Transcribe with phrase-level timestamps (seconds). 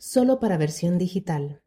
[0.00, 1.60] Solo para versión digital.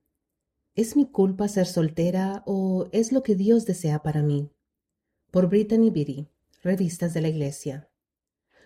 [0.74, 4.54] ¿Es mi culpa ser soltera o es lo que Dios desea para mí?
[5.32, 6.30] Por Brittany Beatty,
[6.64, 7.90] Revistas de la Iglesia.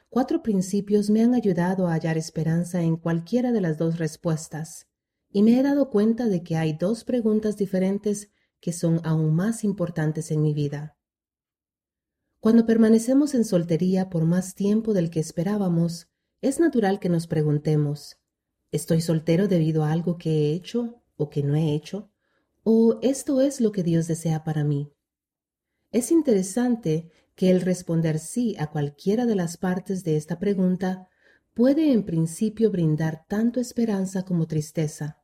[0.10, 4.88] Cuatro principios me han ayudado a hallar esperanza en cualquiera de las dos respuestas,
[5.32, 8.30] y me he dado cuenta de que hay dos preguntas diferentes
[8.60, 10.96] que son aún más importantes en mi vida.
[12.40, 16.08] Cuando permanecemos en soltería por más tiempo del que esperábamos,
[16.42, 18.20] es natural que nos preguntemos,
[18.76, 22.12] ¿Estoy soltero debido a algo que he hecho o que no he hecho?
[22.66, 24.92] ¿O esto es lo que Dios desea para mí?
[25.94, 31.08] Es interesante que el responder sí a cualquiera de las partes de esta pregunta
[31.54, 35.24] puede en principio brindar tanto esperanza como tristeza,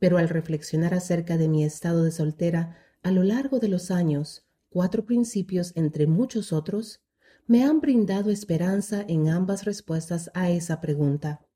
[0.00, 4.48] pero al reflexionar acerca de mi estado de soltera a lo largo de los años,
[4.68, 7.04] cuatro principios entre muchos otros,
[7.46, 11.46] me han brindado esperanza en ambas respuestas a esa pregunta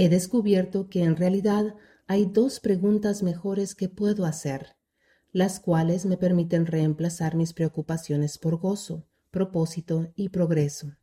[0.00, 1.74] he descubierto que en realidad
[2.06, 4.76] hay dos preguntas mejores que puedo hacer,
[5.30, 10.96] las cuales me permiten reemplazar mis preocupaciones por gozo, propósito y progreso.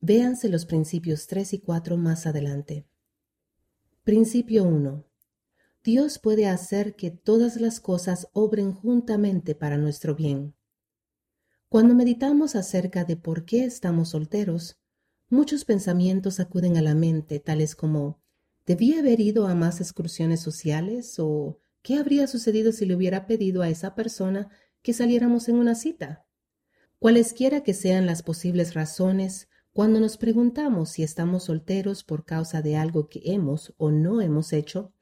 [0.00, 2.86] Véanse los principios 3 y 4 más adelante.
[4.04, 5.04] Principio 1.
[5.82, 10.54] Dios puede hacer que todas las cosas obren juntamente para nuestro bien.
[11.68, 14.78] Cuando meditamos acerca de por qué estamos solteros,
[15.34, 18.22] Muchos pensamientos acuden a la mente, tales como
[18.66, 21.16] ¿debía haber ido a más excursiones sociales?
[21.18, 24.48] o ¿qué habría sucedido si le hubiera pedido a esa persona
[24.80, 26.24] que saliéramos en una cita?
[27.00, 32.76] Cualesquiera que sean las posibles razones, cuando nos preguntamos si estamos solteros por causa de
[32.76, 34.92] algo que hemos o no hemos hecho,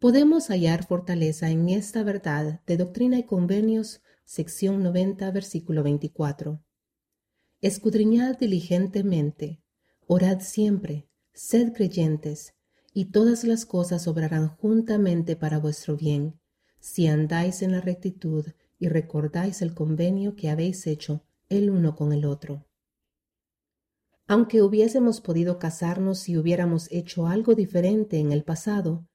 [0.00, 6.60] podemos hallar fortaleza en esta verdad de Doctrina y Convenios, sección 90, versículo 24.
[7.60, 9.62] Escudriñad diligentemente
[10.08, 12.54] Orad siempre, sed creyentes,
[12.92, 16.38] y todas las cosas obrarán juntamente para vuestro bien,
[16.78, 18.46] si andáis en la rectitud
[18.78, 22.68] y recordáis el convenio que habéis hecho el uno con el otro.
[24.28, 29.08] Aunque hubiésemos podido casarnos si hubiéramos hecho algo diferente en el pasado,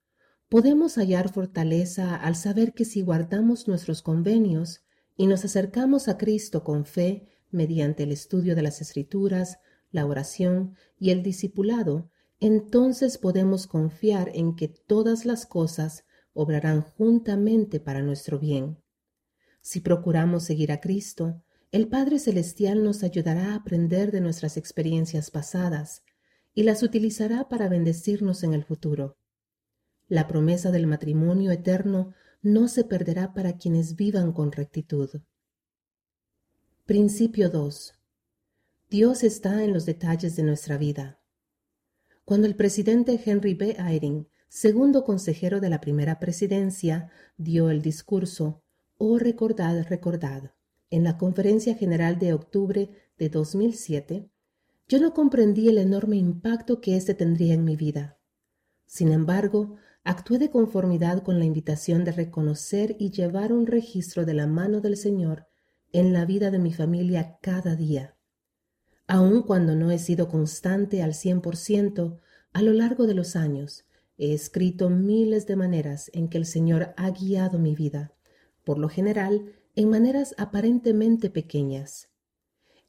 [0.49, 4.83] podemos hallar fortaleza al saber que si guardamos nuestros convenios
[5.15, 9.59] y nos acercamos a Cristo con fe mediante el estudio de las Escrituras,
[9.91, 12.09] la oración y el discipulado,
[12.39, 18.81] entonces podemos confiar en que todas las cosas obrarán juntamente para nuestro bien.
[19.61, 25.29] Si procuramos seguir a Cristo, el Padre Celestial nos ayudará a aprender de nuestras experiencias
[25.29, 26.03] pasadas
[26.53, 29.17] y las utilizará para bendecirnos en el futuro.
[30.07, 35.21] La promesa del matrimonio eterno no se perderá para quienes vivan con rectitud.
[36.85, 38.00] Principio 2.
[38.91, 41.21] Dios está en los detalles de nuestra vida.
[42.25, 43.77] Cuando el presidente Henry B.
[43.79, 48.65] Eyring, segundo consejero de la primera presidencia, dio el discurso
[48.97, 50.51] Oh recordad, recordad,
[50.89, 54.29] en la conferencia general de octubre de 2007,
[54.89, 58.19] yo no comprendí el enorme impacto que éste tendría en mi vida.
[58.87, 64.33] Sin embargo, actué de conformidad con la invitación de reconocer y llevar un registro de
[64.33, 65.47] la mano del Señor
[65.93, 68.17] en la vida de mi familia cada día
[69.11, 72.21] aun cuando no he sido constante al cien por ciento
[72.53, 73.83] a lo largo de los años,
[74.17, 78.13] he escrito miles de maneras en que el Señor ha guiado mi vida,
[78.63, 82.07] por lo general en maneras aparentemente pequeñas.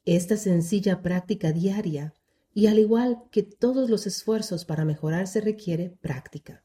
[0.05, 2.13] Esta sencilla práctica diaria,
[2.53, 6.63] y al igual que todos los esfuerzos para mejorar se requiere práctica.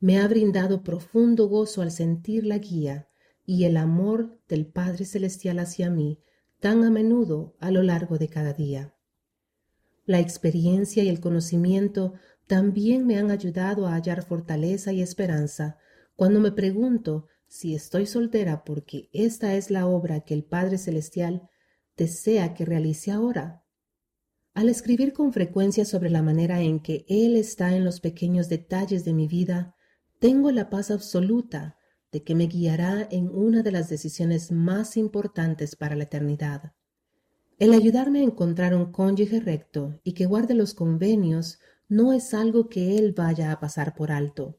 [0.00, 3.10] Me ha brindado profundo gozo al sentir la guía
[3.44, 6.18] y el amor del Padre Celestial hacia mí
[6.64, 8.94] tan a menudo a lo largo de cada día.
[10.06, 12.14] La experiencia y el conocimiento
[12.46, 15.76] también me han ayudado a hallar fortaleza y esperanza
[16.16, 21.50] cuando me pregunto si estoy soltera porque esta es la obra que el Padre Celestial
[21.98, 23.62] desea que realice ahora.
[24.54, 29.04] Al escribir con frecuencia sobre la manera en que Él está en los pequeños detalles
[29.04, 29.76] de mi vida,
[30.18, 31.76] tengo la paz absoluta
[32.22, 36.72] que me guiará en una de las decisiones más importantes para la eternidad.
[37.58, 41.58] El ayudarme a encontrar un cónyuge recto y que guarde los convenios
[41.88, 44.58] no es algo que él vaya a pasar por alto.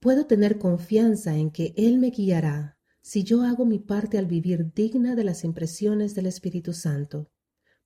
[0.00, 4.72] Puedo tener confianza en que él me guiará si yo hago mi parte al vivir
[4.74, 7.30] digna de las impresiones del Espíritu Santo,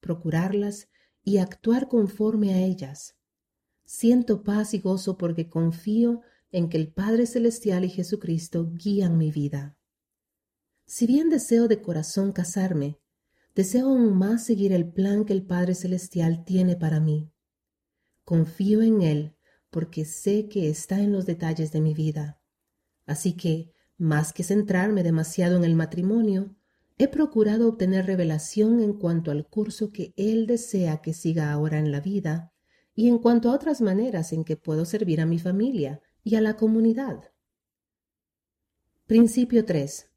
[0.00, 0.88] procurarlas
[1.22, 3.16] y actuar conforme a ellas.
[3.84, 9.30] Siento paz y gozo porque confío en que el Padre Celestial y Jesucristo guían mi
[9.30, 9.76] vida.
[10.86, 12.98] Si bien deseo de corazón casarme,
[13.54, 17.30] deseo aún más seguir el plan que el Padre Celestial tiene para mí.
[18.24, 19.36] Confío en Él
[19.70, 22.40] porque sé que está en los detalles de mi vida.
[23.06, 26.56] Así que, más que centrarme demasiado en el matrimonio,
[26.98, 31.92] he procurado obtener revelación en cuanto al curso que Él desea que siga ahora en
[31.92, 32.52] la vida
[32.94, 36.40] y en cuanto a otras maneras en que puedo servir a mi familia y a
[36.40, 37.32] la comunidad.
[39.06, 40.10] Principio 3.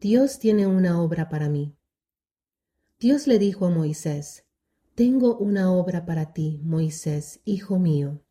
[0.00, 1.76] Dios tiene una obra para mí.
[2.98, 4.44] Dios le dijo a Moisés,
[4.94, 8.22] Tengo una obra para ti, Moisés, hijo mío.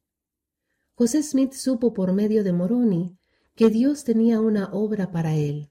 [0.95, 3.17] José Smith supo por medio de Moroni
[3.55, 5.69] que Dios tenía una obra para él.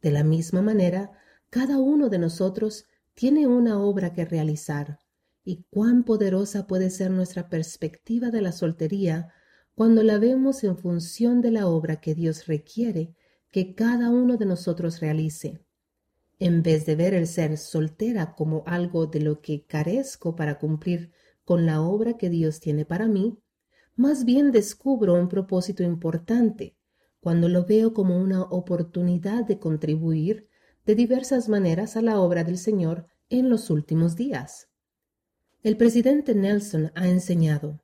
[0.00, 1.12] De la misma manera,
[1.50, 4.98] cada uno de nosotros tiene una obra que realizar,
[5.44, 9.32] y cuán poderosa puede ser nuestra perspectiva de la soltería
[9.74, 13.14] cuando la vemos en función de la obra que Dios requiere
[13.50, 15.60] que cada uno de nosotros realice.
[16.38, 21.12] En vez de ver el ser soltera como algo de lo que carezco para cumplir
[21.44, 23.38] con la obra que Dios tiene para mí,
[23.94, 26.76] más bien descubro un propósito importante
[27.20, 30.48] cuando lo veo como una oportunidad de contribuir
[30.84, 34.68] de diversas maneras a la obra del Señor en los últimos días.
[35.62, 37.81] El presidente Nelson ha enseñado,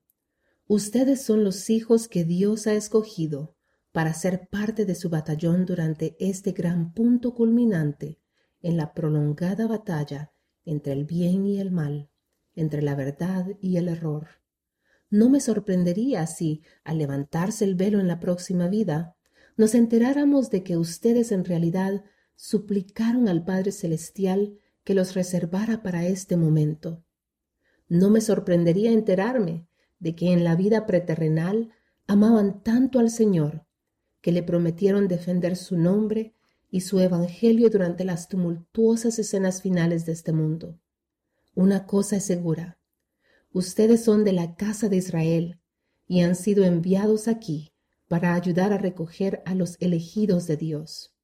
[0.70, 3.56] Ustedes son los hijos que Dios ha escogido
[3.90, 8.20] para ser parte de su batallón durante este gran punto culminante
[8.60, 10.30] en la prolongada batalla
[10.66, 12.10] entre el bien y el mal,
[12.54, 14.28] entre la verdad y el error.
[15.08, 19.16] No me sorprendería si, al levantarse el velo en la próxima vida,
[19.56, 22.04] nos enteráramos de que ustedes en realidad
[22.36, 27.02] suplicaron al Padre Celestial que los reservara para este momento
[27.88, 29.66] no me sorprendería enterarme
[29.98, 31.70] de que en la vida preterrenal
[32.06, 33.66] amaban tanto al Señor
[34.20, 36.34] que le prometieron defender su nombre
[36.70, 40.78] y su evangelio durante las tumultuosas escenas finales de este mundo.
[41.54, 42.78] Una cosa es segura,
[43.52, 45.60] ustedes son de la casa de Israel
[46.06, 47.72] y han sido enviados aquí
[48.08, 51.14] para ayudar a recoger a los elegidos de Dios.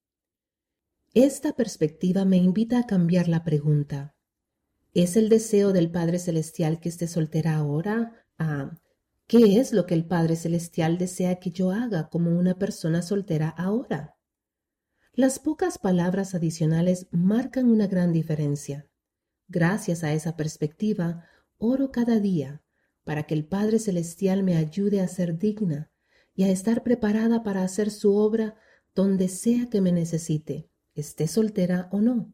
[1.14, 4.14] Esta perspectiva me invita a cambiar la pregunta.
[4.92, 8.23] ¿Es el deseo del Padre Celestial que esté soltera ahora?
[8.38, 8.78] Ah,
[9.26, 13.48] ¿qué es lo que el Padre Celestial desea que yo haga como una persona soltera
[13.48, 14.16] ahora?
[15.12, 18.88] Las pocas palabras adicionales marcan una gran diferencia.
[19.46, 21.24] Gracias a esa perspectiva,
[21.58, 22.62] oro cada día
[23.04, 25.90] para que el Padre Celestial me ayude a ser digna
[26.34, 28.56] y a estar preparada para hacer su obra
[28.94, 32.32] donde sea que me necesite, esté soltera o no.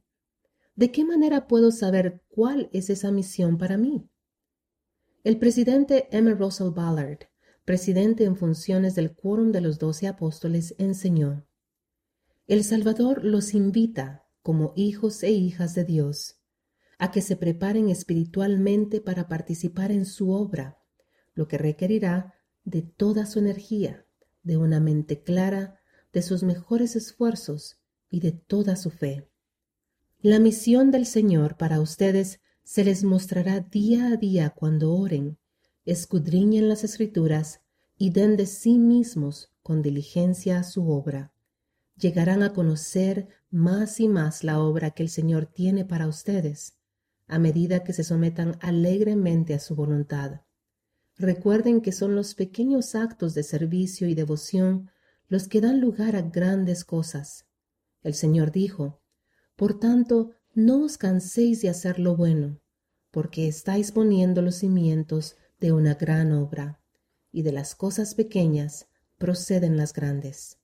[0.75, 4.10] ¿De qué manera puedo saber cuál es esa misión para mí?
[5.23, 6.33] El presidente M.
[6.33, 7.29] Russell Ballard,
[7.67, 11.47] presidente en funciones del Quórum de los Doce Apóstoles, enseñó,
[12.47, 16.41] El Salvador los invita, como hijos e hijas de Dios,
[16.99, 20.79] a que se preparen espiritualmente para participar en su obra,
[21.35, 22.35] lo que requerirá
[22.65, 24.07] de toda su energía,
[24.43, 25.81] de una mente clara,
[26.15, 27.79] de sus mejores esfuerzos
[28.09, 29.31] y de toda su fe.
[30.23, 32.41] La misión del Señor para ustedes
[32.71, 35.39] se les mostrará día a día cuando oren,
[35.85, 37.63] escudriñen las escrituras
[37.97, 41.33] y den de sí mismos con diligencia a su obra.
[41.97, 46.77] Llegarán a conocer más y más la obra que el Señor tiene para ustedes,
[47.27, 50.43] a medida que se sometan alegremente a su voluntad.
[51.17, 54.93] Recuerden que son los pequeños actos de servicio y devoción
[55.27, 57.47] los que dan lugar a grandes cosas.
[58.05, 59.01] El Señor dijo,
[59.57, 62.61] por tanto, no os canséis de hacer lo bueno,
[63.11, 66.81] porque estáis poniendo los cimientos de una gran obra,
[67.33, 68.89] y de las cosas pequeñas
[69.19, 70.59] proceden las grandes.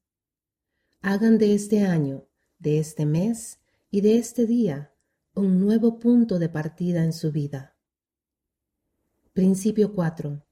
[1.00, 2.26] Hagan de este año,
[2.58, 4.92] de este mes y de este día
[5.34, 7.76] un nuevo punto de partida en su vida.
[9.34, 10.42] Principio 4.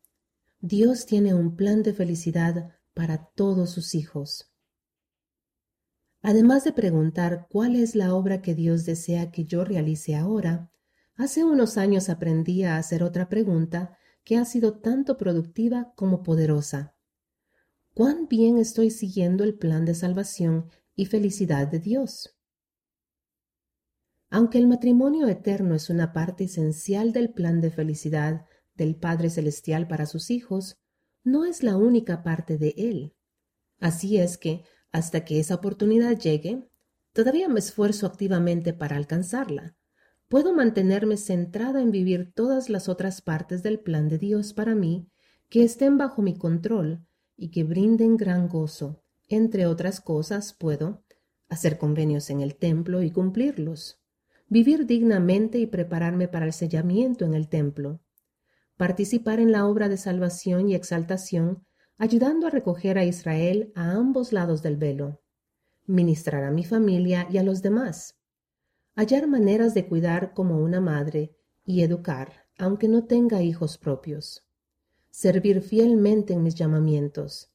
[0.61, 4.54] Dios tiene un plan de felicidad para todos sus hijos.
[6.27, 10.73] Además de preguntar cuál es la obra que Dios desea que yo realice ahora,
[11.17, 16.97] hace unos años aprendí a hacer otra pregunta que ha sido tanto productiva como poderosa.
[17.93, 22.35] ¿Cuán bien estoy siguiendo el plan de salvación y felicidad de Dios?
[24.31, 29.87] Aunque el matrimonio eterno es una parte esencial del plan de felicidad del Padre Celestial
[29.87, 30.79] para sus hijos,
[31.23, 33.15] no es la única parte de él.
[33.79, 36.69] Así es que, hasta que esa oportunidad llegue,
[37.13, 39.75] todavía me esfuerzo activamente para alcanzarla.
[40.29, 45.09] Puedo mantenerme centrada en vivir todas las otras partes del plan de Dios para mí
[45.49, 47.05] que estén bajo mi control
[47.37, 49.03] y que brinden gran gozo.
[49.29, 51.03] Entre otras cosas, puedo
[51.49, 54.01] hacer convenios en el templo y cumplirlos,
[54.49, 58.01] vivir dignamente y prepararme para el sellamiento en el templo,
[58.77, 61.67] participar en la obra de salvación y exaltación,
[61.99, 65.23] ayudando a recoger a Israel a ambos lados del velo,
[65.87, 68.17] ministrar a mi familia y a los demás,
[68.97, 74.47] hallar maneras de cuidar como una madre y educar, aunque no tenga hijos propios,
[75.11, 77.53] servir fielmente en mis llamamientos,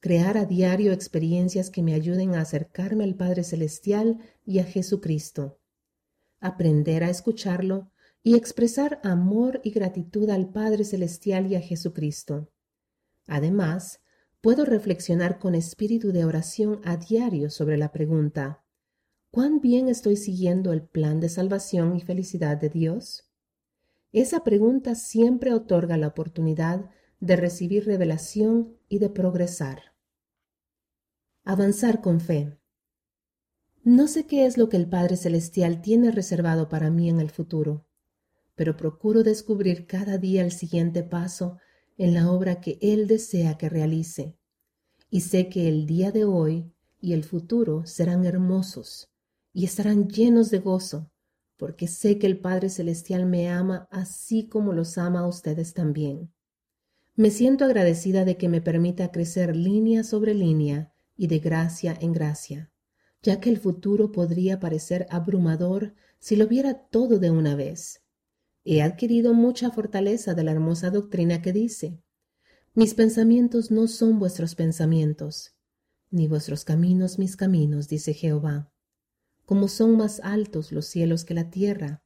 [0.00, 5.60] crear a diario experiencias que me ayuden a acercarme al Padre Celestial y a Jesucristo,
[6.40, 7.90] aprender a escucharlo
[8.22, 12.52] y expresar amor y gratitud al Padre Celestial y a Jesucristo.
[13.26, 14.00] Además,
[14.40, 18.62] puedo reflexionar con espíritu de oración a diario sobre la pregunta
[19.32, 23.30] ¿Cuán bien estoy siguiendo el plan de salvación y felicidad de Dios?
[24.12, 29.94] Esa pregunta siempre otorga la oportunidad de recibir revelación y de progresar.
[31.44, 32.58] Avanzar con fe.
[33.84, 37.30] No sé qué es lo que el Padre Celestial tiene reservado para mí en el
[37.30, 37.86] futuro,
[38.54, 41.56] pero procuro descubrir cada día el siguiente paso
[41.98, 44.36] en la obra que Él desea que realice.
[45.10, 49.10] Y sé que el día de hoy y el futuro serán hermosos
[49.52, 51.10] y estarán llenos de gozo,
[51.56, 56.32] porque sé que el Padre Celestial me ama así como los ama a ustedes también.
[57.14, 62.12] Me siento agradecida de que me permita crecer línea sobre línea y de gracia en
[62.12, 62.72] gracia,
[63.22, 68.01] ya que el futuro podría parecer abrumador si lo viera todo de una vez
[68.64, 72.00] he adquirido mucha fortaleza de la hermosa doctrina que dice,
[72.74, 75.54] mis pensamientos no son vuestros pensamientos,
[76.10, 78.72] ni vuestros caminos mis caminos, dice Jehová.
[79.44, 82.02] Como son más altos los cielos que la tierra,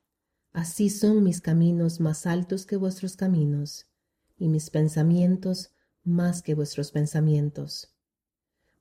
[0.53, 3.87] así son mis caminos más altos que vuestros caminos,
[4.39, 5.73] y mis pensamientos
[6.03, 7.95] más que vuestros pensamientos.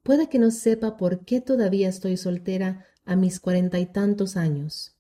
[0.01, 4.96] Puede que no sepa por qué todavía estoy soltera a mis cuarenta y tantos años,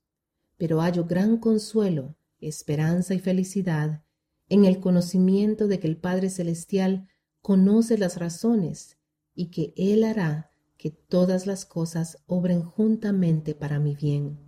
[0.57, 2.15] pero hallo gran consuelo
[2.47, 4.03] esperanza y felicidad
[4.49, 7.07] en el conocimiento de que el Padre Celestial
[7.41, 8.97] conoce las razones
[9.33, 14.39] y que Él hará que todas las cosas obren juntamente para mi bien.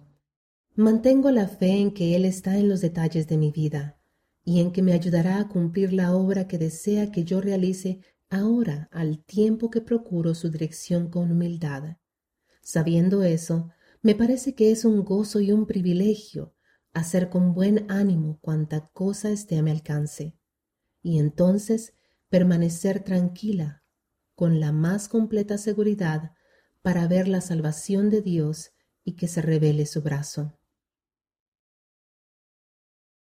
[0.76, 4.00] Mantengo la fe en que Él está en los detalles de mi vida
[4.44, 8.88] y en que me ayudará a cumplir la obra que desea que yo realice ahora
[8.92, 11.98] al tiempo que procuro su dirección con humildad.
[12.62, 13.70] Sabiendo eso,
[14.02, 16.54] me parece que es un gozo y un privilegio
[16.98, 20.36] hacer con buen ánimo cuanta cosa esté a mi alcance,
[21.04, 21.94] y entonces
[22.30, 23.84] permanecer tranquila,
[24.36, 26.34] con la más completa seguridad,
[26.82, 28.72] para ver la salvación de Dios
[29.04, 30.57] y que se revele su brazo.